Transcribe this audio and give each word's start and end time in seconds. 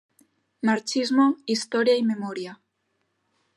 Marxismo, 0.63 1.37
historia 1.45 1.95
y 1.95 2.01
memoria. 2.01 2.59